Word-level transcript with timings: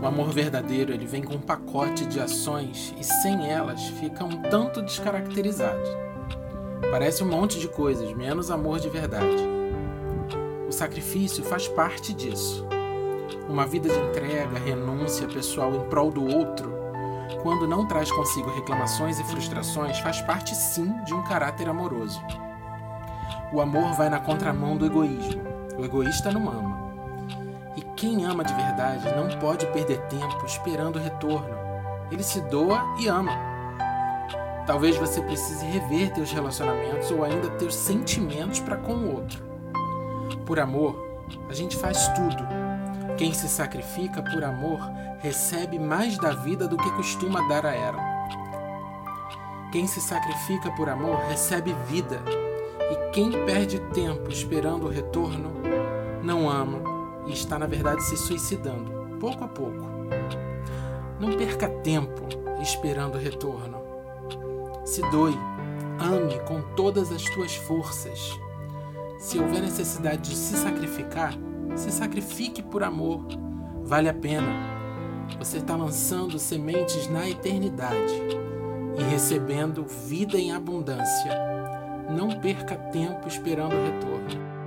O 0.00 0.06
amor 0.06 0.30
verdadeiro 0.30 0.92
ele 0.92 1.06
vem 1.06 1.22
com 1.22 1.34
um 1.34 1.40
pacote 1.40 2.06
de 2.06 2.18
ações 2.18 2.94
e 2.98 3.04
sem 3.04 3.50
elas 3.50 3.82
fica 4.00 4.24
um 4.24 4.42
tanto 4.42 4.80
descaracterizado. 4.80 5.82
Parece 6.90 7.22
um 7.22 7.28
monte 7.28 7.58
de 7.58 7.68
coisas, 7.68 8.12
menos 8.14 8.50
amor 8.50 8.80
de 8.80 8.88
verdade. 8.88 9.44
O 10.66 10.72
sacrifício 10.72 11.44
faz 11.44 11.68
parte 11.68 12.14
disso. 12.14 12.66
Uma 13.48 13.66
vida 13.66 13.88
de 13.88 13.98
entrega, 13.98 14.58
renúncia 14.58 15.28
pessoal 15.28 15.74
em 15.74 15.88
prol 15.88 16.10
do 16.10 16.24
outro, 16.24 16.80
quando 17.42 17.66
não 17.66 17.86
traz 17.86 18.10
consigo 18.10 18.50
reclamações 18.50 19.18
e 19.18 19.24
frustrações, 19.24 19.98
faz 19.98 20.20
parte 20.20 20.54
sim 20.54 20.92
de 21.04 21.14
um 21.14 21.22
caráter 21.24 21.68
amoroso. 21.68 22.22
O 23.52 23.60
amor 23.60 23.92
vai 23.94 24.10
na 24.10 24.20
contramão 24.20 24.76
do 24.76 24.86
egoísmo. 24.86 25.42
O 25.78 25.84
egoísta 25.84 26.30
não 26.30 26.48
ama. 26.50 26.89
E 27.80 27.82
quem 27.96 28.26
ama 28.26 28.44
de 28.44 28.52
verdade 28.52 29.06
não 29.16 29.38
pode 29.38 29.64
perder 29.68 29.98
tempo 30.02 30.44
esperando 30.44 30.96
o 30.96 31.02
retorno. 31.02 31.48
Ele 32.12 32.22
se 32.22 32.38
doa 32.42 32.84
e 33.00 33.08
ama. 33.08 33.32
Talvez 34.66 34.98
você 34.98 35.22
precise 35.22 35.64
rever 35.64 36.12
teus 36.12 36.30
relacionamentos 36.30 37.10
ou 37.10 37.24
ainda 37.24 37.48
teus 37.52 37.74
sentimentos 37.74 38.60
para 38.60 38.76
com 38.76 38.92
o 38.92 39.14
outro. 39.14 39.42
Por 40.44 40.60
amor, 40.60 40.94
a 41.48 41.54
gente 41.54 41.74
faz 41.74 42.06
tudo. 42.08 42.46
Quem 43.16 43.32
se 43.32 43.48
sacrifica 43.48 44.22
por 44.22 44.44
amor 44.44 44.78
recebe 45.20 45.78
mais 45.78 46.18
da 46.18 46.32
vida 46.32 46.68
do 46.68 46.76
que 46.76 46.90
costuma 46.90 47.48
dar 47.48 47.64
a 47.64 47.74
ela. 47.74 48.02
Quem 49.72 49.86
se 49.86 50.02
sacrifica 50.02 50.70
por 50.72 50.90
amor 50.90 51.16
recebe 51.30 51.74
vida 51.88 52.20
e 52.90 53.10
quem 53.10 53.46
perde 53.46 53.78
tempo 53.94 54.30
esperando 54.30 54.84
o 54.84 54.90
retorno 54.90 55.50
não 56.22 56.50
ama 56.50 56.99
e 57.30 57.32
está, 57.32 57.58
na 57.58 57.66
verdade, 57.66 58.02
se 58.02 58.16
suicidando, 58.16 59.16
pouco 59.18 59.44
a 59.44 59.48
pouco. 59.48 59.86
Não 61.18 61.36
perca 61.36 61.68
tempo 61.68 62.26
esperando 62.60 63.14
o 63.14 63.18
retorno. 63.18 63.80
Se 64.84 65.00
doe, 65.10 65.34
ame 65.98 66.38
com 66.40 66.60
todas 66.74 67.12
as 67.12 67.22
tuas 67.22 67.54
forças. 67.54 68.38
Se 69.18 69.38
houver 69.38 69.62
necessidade 69.62 70.30
de 70.30 70.36
se 70.36 70.56
sacrificar, 70.56 71.34
se 71.76 71.92
sacrifique 71.92 72.62
por 72.62 72.82
amor. 72.82 73.24
Vale 73.84 74.08
a 74.08 74.14
pena. 74.14 74.48
Você 75.38 75.58
está 75.58 75.76
lançando 75.76 76.38
sementes 76.38 77.08
na 77.08 77.28
eternidade 77.28 78.14
e 78.98 79.02
recebendo 79.04 79.84
vida 79.84 80.36
em 80.36 80.52
abundância. 80.52 81.38
Não 82.10 82.40
perca 82.40 82.74
tempo 82.74 83.28
esperando 83.28 83.74
o 83.74 83.84
retorno. 83.84 84.59